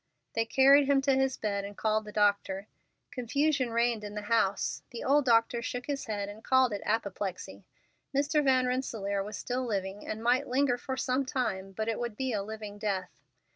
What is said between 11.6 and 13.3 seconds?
but it would be a living death.